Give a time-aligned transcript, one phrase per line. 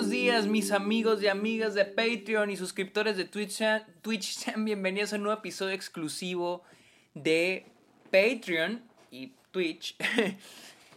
[0.00, 3.60] buenos días, mis amigos y amigas de Patreon y suscriptores de Twitch.
[4.00, 6.62] Twitch, sean bienvenidos a un nuevo episodio exclusivo
[7.12, 7.66] de
[8.10, 9.96] Patreon y Twitch.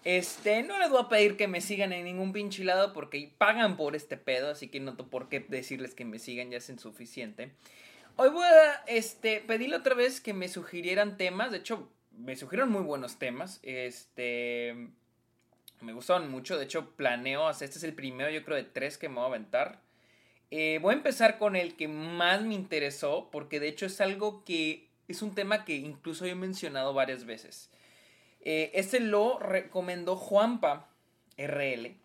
[0.06, 3.76] Este, no les voy a pedir que me sigan en ningún pinche lado porque pagan
[3.76, 6.72] por este pedo, así que no tengo por qué decirles que me sigan, ya es
[6.78, 7.52] suficiente.
[8.16, 12.72] Hoy voy a este, pedirle otra vez que me sugirieran temas, de hecho, me sugirieron
[12.72, 13.60] muy buenos temas.
[13.64, 14.92] Este,
[15.84, 16.58] me gustaron mucho.
[16.58, 17.66] De hecho, planeo hacer.
[17.68, 19.80] Este es el primero, yo creo, de tres que me voy a aventar.
[20.52, 24.44] Eh, voy a empezar con el que más me interesó, porque de hecho es algo
[24.46, 27.70] que es un tema que incluso he mencionado varias veces.
[28.42, 30.90] Eh, este lo recomendó Juanpa
[31.38, 31.96] RL.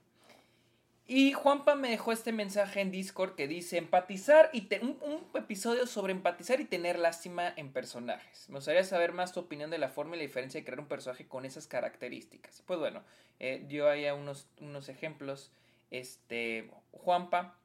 [1.10, 5.86] Y Juanpa me dejó este mensaje en Discord que dice empatizar y un, un, episodio
[5.86, 8.46] sobre empatizar y tener lástima en personajes.
[8.50, 10.86] Me gustaría saber más tu opinión de la forma y la diferencia de crear un
[10.86, 12.62] personaje con esas características.
[12.66, 13.02] Pues bueno,
[13.40, 15.50] eh, dio ahí unos, unos ejemplos,
[15.90, 17.56] este, Juanpa,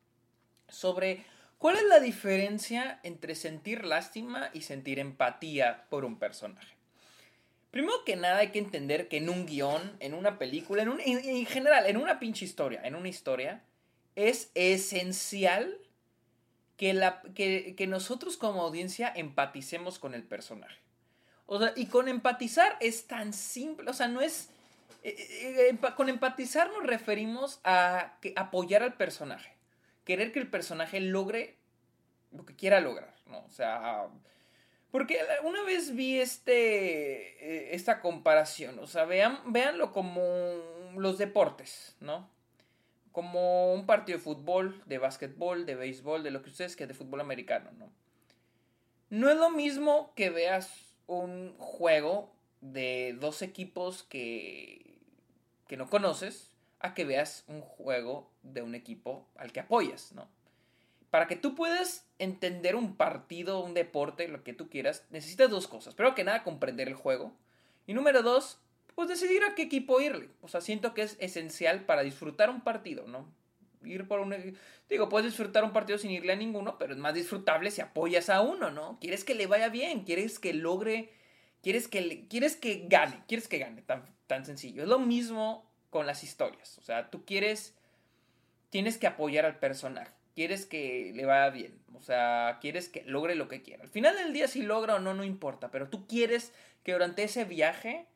[0.70, 1.26] sobre
[1.58, 6.78] cuál es la diferencia entre sentir lástima y sentir empatía por un personaje.
[7.74, 11.00] Primero que nada hay que entender que en un guion, en una película, en, un,
[11.02, 13.64] en, general, en una pinche historia, en una historia,
[14.16, 15.80] es esencial
[16.78, 20.78] que, la, que, que nosotros como audiencia empaticemos con el personaje.
[21.48, 24.52] O sea, y con empatizar es tan simple, o sea, no es...
[25.02, 29.52] Eh, eh, con empatizar nos referimos a que apoyar al personaje.
[30.06, 31.58] Querer que el personaje logre
[32.32, 33.40] lo que quiera lograr, ¿no?
[33.40, 34.10] O sea,
[34.94, 40.22] porque una vez vi este, eh, esta comparación, o sea, vean, véanlo como
[40.96, 42.30] los deportes, ¿no?
[43.12, 46.94] Como un partido de fútbol, de básquetbol, de béisbol, de lo que ustedes que de
[46.94, 47.92] fútbol americano, ¿no?
[49.10, 55.00] No es lo mismo que veas un juego de dos equipos que,
[55.68, 60.28] que no conoces a que veas un juego de un equipo al que apoyas, ¿no?
[61.14, 65.68] Para que tú puedas entender un partido, un deporte, lo que tú quieras, necesitas dos
[65.68, 65.94] cosas.
[65.94, 67.38] Primero que nada, comprender el juego.
[67.86, 68.58] Y número dos,
[68.96, 70.30] pues decidir a qué equipo irle.
[70.42, 73.32] O sea, siento que es esencial para disfrutar un partido, ¿no?
[73.84, 74.58] Ir por un...
[74.90, 78.32] Digo, puedes disfrutar un partido sin irle a ninguno, pero es más disfrutable si apoyas
[78.32, 78.98] a uno, ¿no?
[79.00, 81.14] Quieres que le vaya bien, quieres que logre...
[81.62, 84.82] Quieres que, quieres que gane, quieres que gane, tan, tan sencillo.
[84.82, 86.80] Es lo mismo con las historias.
[86.80, 87.76] O sea, tú quieres...
[88.72, 93.36] Tienes que apoyar al personaje quieres que le vaya bien, o sea, quieres que logre
[93.36, 93.84] lo que quiera.
[93.84, 96.52] Al final del día si logra o no, no importa, pero tú quieres
[96.84, 98.08] que durante ese viaje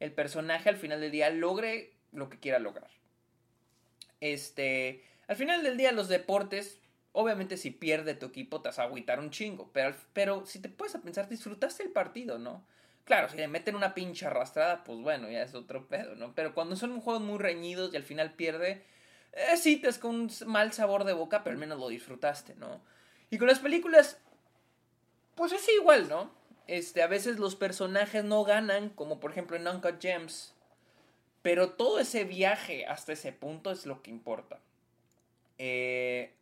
[0.00, 2.90] el personaje al final del día logre lo que quiera lograr.
[4.20, 6.80] Este, al final del día los deportes,
[7.12, 10.94] obviamente si pierde tu equipo te vas a agüitar un chingo, pero, si te puedes
[10.94, 12.66] a pensar, disfrutaste el partido, ¿no?
[13.04, 16.34] Claro, si le meten una pincha arrastrada, pues bueno, ya es otro pedo, ¿no?
[16.34, 18.82] Pero cuando son juegos muy reñidos y al final pierde,
[19.36, 22.54] eh, sí, te es con un mal sabor de boca, pero al menos lo disfrutaste,
[22.54, 22.80] ¿no?
[23.30, 24.18] Y con las películas,
[25.34, 26.30] pues es igual, ¿no?
[26.66, 30.54] Este, a veces los personajes no ganan, como por ejemplo en Uncut Gems,
[31.42, 34.60] pero todo ese viaje hasta ese punto es lo que importa.
[35.58, 36.32] Eh,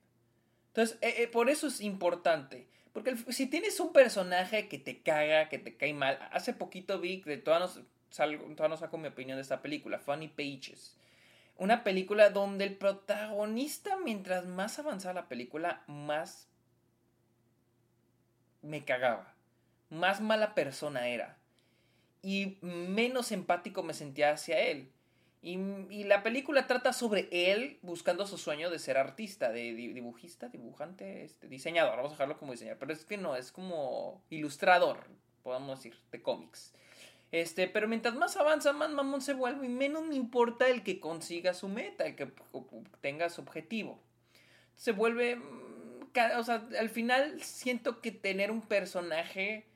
[0.68, 2.66] entonces, eh, por eso es importante.
[2.92, 7.22] Porque si tienes un personaje que te caga, que te cae mal, hace poquito vi,
[7.22, 10.94] de todas nos, salgo, no saco mi opinión de esta película, Funny Pages.
[11.56, 16.48] Una película donde el protagonista, mientras más avanzaba la película, más
[18.62, 19.34] me cagaba.
[19.90, 21.38] Más mala persona era.
[22.22, 24.90] Y menos empático me sentía hacia él.
[25.44, 31.24] Y, la película trata sobre él buscando su sueño de ser artista, de dibujista, dibujante,
[31.24, 35.08] este, diseñador, vamos a dejarlo como diseñador, pero es que no, es como ilustrador,
[35.42, 36.72] podemos decir, de cómics.
[37.32, 41.00] Este, pero mientras más avanza, más mamón se vuelve y menos me importa el que
[41.00, 42.30] consiga su meta, el que
[43.00, 43.98] tenga su objetivo.
[44.76, 49.66] Se vuelve, mm, o sea, al final siento que tener un personaje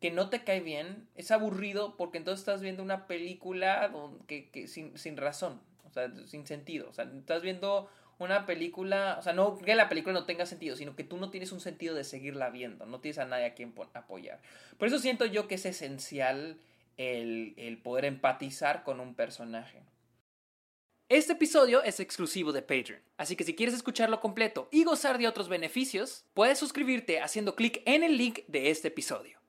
[0.00, 3.92] que no te cae bien es aburrido porque entonces estás viendo una película
[4.26, 6.90] que, que sin, sin razón, o sea, sin sentido.
[6.90, 7.88] O sea, estás viendo
[8.18, 11.30] una película, o sea, no que la película no tenga sentido, sino que tú no
[11.30, 14.40] tienes un sentido de seguirla viendo, no tienes a nadie a quien apoyar.
[14.78, 16.58] Por eso siento yo que es esencial
[16.96, 19.82] el, poder empatizar con un personaje.
[21.08, 25.28] Este episodio es exclusivo de Patreon, así que si quieres escucharlo completo y gozar de
[25.28, 29.43] otros beneficios, puedes suscribirte haciendo clic en el link de este episodio.